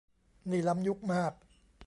[0.49, 1.33] นี่ล้ำยุคมาก